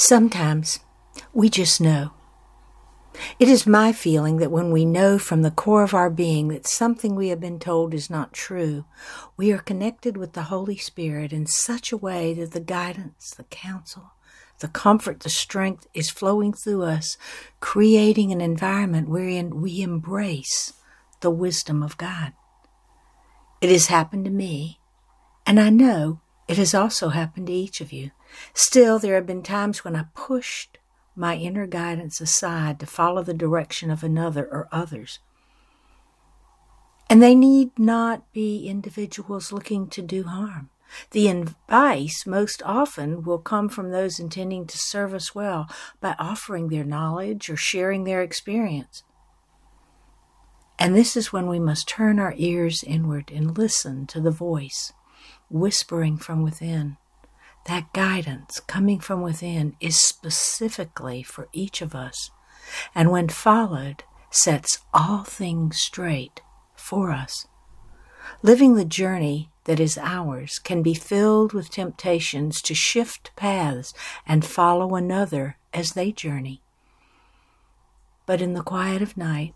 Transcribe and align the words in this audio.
Sometimes 0.00 0.80
we 1.34 1.50
just 1.50 1.78
know. 1.78 2.12
It 3.38 3.48
is 3.48 3.66
my 3.66 3.92
feeling 3.92 4.38
that 4.38 4.50
when 4.50 4.70
we 4.70 4.86
know 4.86 5.18
from 5.18 5.42
the 5.42 5.50
core 5.50 5.82
of 5.82 5.92
our 5.92 6.08
being 6.08 6.48
that 6.48 6.66
something 6.66 7.14
we 7.14 7.28
have 7.28 7.38
been 7.38 7.58
told 7.58 7.92
is 7.92 8.08
not 8.08 8.32
true, 8.32 8.86
we 9.36 9.52
are 9.52 9.58
connected 9.58 10.16
with 10.16 10.32
the 10.32 10.44
Holy 10.44 10.78
Spirit 10.78 11.34
in 11.34 11.44
such 11.46 11.92
a 11.92 11.98
way 11.98 12.32
that 12.32 12.52
the 12.52 12.60
guidance, 12.60 13.34
the 13.36 13.44
counsel, 13.44 14.12
the 14.60 14.68
comfort, 14.68 15.20
the 15.20 15.28
strength 15.28 15.86
is 15.92 16.08
flowing 16.08 16.54
through 16.54 16.82
us, 16.84 17.18
creating 17.60 18.32
an 18.32 18.40
environment 18.40 19.10
wherein 19.10 19.60
we 19.60 19.82
embrace 19.82 20.72
the 21.20 21.30
wisdom 21.30 21.82
of 21.82 21.98
God. 21.98 22.32
It 23.60 23.68
has 23.68 23.88
happened 23.88 24.24
to 24.24 24.30
me, 24.30 24.80
and 25.44 25.60
I 25.60 25.68
know 25.68 26.20
it 26.48 26.56
has 26.56 26.72
also 26.72 27.10
happened 27.10 27.48
to 27.48 27.52
each 27.52 27.82
of 27.82 27.92
you. 27.92 28.12
Still, 28.54 28.98
there 28.98 29.14
have 29.14 29.26
been 29.26 29.42
times 29.42 29.84
when 29.84 29.96
I 29.96 30.04
pushed 30.14 30.78
my 31.16 31.36
inner 31.36 31.66
guidance 31.66 32.20
aside 32.20 32.80
to 32.80 32.86
follow 32.86 33.22
the 33.22 33.34
direction 33.34 33.90
of 33.90 34.02
another 34.02 34.44
or 34.46 34.68
others. 34.72 35.18
And 37.08 37.22
they 37.22 37.34
need 37.34 37.78
not 37.78 38.32
be 38.32 38.68
individuals 38.68 39.52
looking 39.52 39.88
to 39.88 40.02
do 40.02 40.24
harm. 40.24 40.70
The 41.10 41.28
advice 41.28 42.26
most 42.26 42.62
often 42.64 43.22
will 43.22 43.38
come 43.38 43.68
from 43.68 43.90
those 43.90 44.18
intending 44.18 44.66
to 44.66 44.78
serve 44.78 45.14
us 45.14 45.34
well 45.34 45.68
by 46.00 46.14
offering 46.18 46.68
their 46.68 46.84
knowledge 46.84 47.48
or 47.48 47.56
sharing 47.56 48.04
their 48.04 48.22
experience. 48.22 49.02
And 50.78 50.96
this 50.96 51.16
is 51.16 51.32
when 51.32 51.46
we 51.46 51.60
must 51.60 51.88
turn 51.88 52.18
our 52.18 52.34
ears 52.36 52.82
inward 52.82 53.30
and 53.30 53.56
listen 53.56 54.06
to 54.08 54.20
the 54.20 54.30
voice 54.30 54.92
whispering 55.50 56.16
from 56.16 56.42
within. 56.42 56.96
That 57.66 57.92
guidance 57.92 58.60
coming 58.60 59.00
from 59.00 59.22
within 59.22 59.76
is 59.80 60.00
specifically 60.00 61.22
for 61.22 61.48
each 61.52 61.82
of 61.82 61.94
us, 61.94 62.30
and 62.94 63.10
when 63.10 63.28
followed, 63.28 64.04
sets 64.30 64.78
all 64.94 65.24
things 65.24 65.78
straight 65.78 66.40
for 66.74 67.10
us. 67.10 67.46
Living 68.42 68.74
the 68.74 68.84
journey 68.84 69.50
that 69.64 69.80
is 69.80 69.98
ours 69.98 70.58
can 70.58 70.82
be 70.82 70.94
filled 70.94 71.52
with 71.52 71.70
temptations 71.70 72.62
to 72.62 72.74
shift 72.74 73.34
paths 73.36 73.92
and 74.26 74.44
follow 74.44 74.94
another 74.94 75.56
as 75.74 75.92
they 75.92 76.12
journey. 76.12 76.62
But 78.26 78.40
in 78.40 78.54
the 78.54 78.62
quiet 78.62 79.02
of 79.02 79.16
night, 79.16 79.54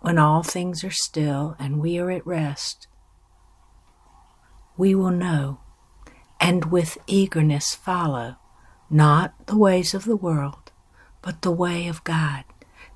when 0.00 0.18
all 0.18 0.42
things 0.42 0.84
are 0.84 0.90
still 0.90 1.56
and 1.58 1.80
we 1.80 1.98
are 1.98 2.10
at 2.10 2.26
rest, 2.26 2.86
we 4.76 4.94
will 4.94 5.10
know 5.10 5.60
and 6.40 6.66
with 6.66 6.98
eagerness 7.06 7.74
follow 7.74 8.36
not 8.88 9.34
the 9.46 9.56
ways 9.56 9.94
of 9.94 10.04
the 10.04 10.16
world, 10.16 10.70
but 11.22 11.42
the 11.42 11.50
way 11.50 11.88
of 11.88 12.04
God, 12.04 12.44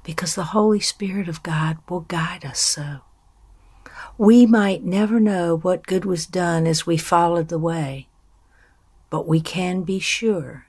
because 0.05 0.35
the 0.35 0.45
Holy 0.45 0.81
Spirit 0.81 1.29
of 1.29 1.43
God 1.43 1.79
will 1.89 2.01
guide 2.01 2.45
us 2.45 2.61
so. 2.61 3.01
We 4.17 4.47
might 4.47 4.85
never 4.85 5.19
know 5.19 5.57
what 5.57 5.87
good 5.87 6.05
was 6.05 6.27
done 6.27 6.67
as 6.67 6.87
we 6.87 6.97
followed 6.97 7.49
the 7.49 7.59
way, 7.59 8.09
but 9.09 9.27
we 9.27 9.41
can 9.41 9.83
be 9.83 9.99
sure 9.99 10.67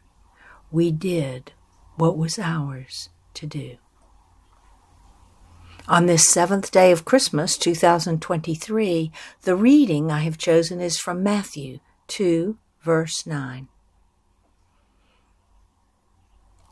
we 0.71 0.91
did 0.91 1.51
what 1.95 2.17
was 2.17 2.39
ours 2.39 3.09
to 3.35 3.45
do. 3.45 3.77
On 5.87 6.05
this 6.05 6.29
seventh 6.29 6.71
day 6.71 6.91
of 6.91 7.05
Christmas, 7.05 7.57
2023, 7.57 9.11
the 9.41 9.55
reading 9.55 10.09
I 10.11 10.19
have 10.21 10.37
chosen 10.37 10.79
is 10.79 10.97
from 10.97 11.21
Matthew 11.21 11.79
2, 12.11 12.57
verse 12.83 13.25
9. 13.25 13.69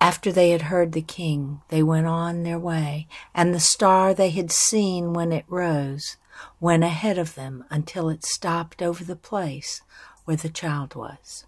After 0.02 0.34
they 0.34 0.50
had 0.50 0.64
heard 0.64 0.92
the 0.92 1.02
king, 1.02 1.62
they 1.70 1.82
went 1.82 2.08
on 2.08 2.44
their 2.44 2.60
way, 2.60 3.08
and 3.34 3.56
the 3.56 3.60
star 3.62 4.14
they 4.14 4.32
had 4.32 4.52
seen 4.52 5.14
when 5.14 5.32
it 5.32 5.46
rose 5.48 6.18
went 6.60 6.84
ahead 6.84 7.18
of 7.18 7.36
them 7.36 7.64
until 7.70 8.10
it 8.10 8.26
stopped 8.26 8.82
over 8.82 9.06
the 9.06 9.16
place 9.16 9.82
where 10.26 10.36
the 10.36 10.50
child 10.50 10.94
was. 10.96 11.46